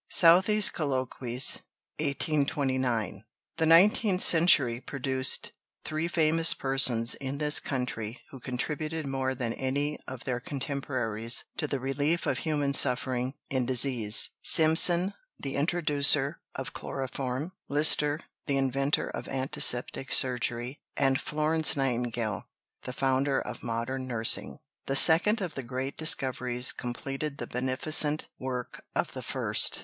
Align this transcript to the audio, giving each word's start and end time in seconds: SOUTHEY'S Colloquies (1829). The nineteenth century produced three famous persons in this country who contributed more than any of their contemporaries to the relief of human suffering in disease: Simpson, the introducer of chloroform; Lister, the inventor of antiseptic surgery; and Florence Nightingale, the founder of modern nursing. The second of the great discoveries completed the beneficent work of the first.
SOUTHEY'S 0.09 0.71
Colloquies 0.71 1.61
(1829). 1.99 3.23
The 3.57 3.65
nineteenth 3.67 4.23
century 4.23 4.81
produced 4.81 5.51
three 5.85 6.07
famous 6.07 6.55
persons 6.55 7.13
in 7.13 7.37
this 7.37 7.59
country 7.59 8.19
who 8.31 8.39
contributed 8.39 9.05
more 9.05 9.35
than 9.35 9.53
any 9.53 9.99
of 10.07 10.23
their 10.23 10.39
contemporaries 10.39 11.43
to 11.57 11.67
the 11.67 11.79
relief 11.79 12.25
of 12.25 12.39
human 12.39 12.73
suffering 12.73 13.35
in 13.51 13.67
disease: 13.67 14.31
Simpson, 14.41 15.13
the 15.39 15.55
introducer 15.55 16.41
of 16.55 16.73
chloroform; 16.73 17.51
Lister, 17.69 18.21
the 18.47 18.57
inventor 18.57 19.07
of 19.07 19.27
antiseptic 19.27 20.11
surgery; 20.11 20.81
and 20.97 21.21
Florence 21.21 21.77
Nightingale, 21.77 22.45
the 22.81 22.91
founder 22.93 23.39
of 23.39 23.61
modern 23.61 24.07
nursing. 24.07 24.57
The 24.87 24.95
second 24.95 25.41
of 25.41 25.53
the 25.53 25.61
great 25.61 25.95
discoveries 25.95 26.71
completed 26.71 27.37
the 27.37 27.45
beneficent 27.45 28.27
work 28.39 28.83
of 28.95 29.13
the 29.13 29.21
first. 29.21 29.79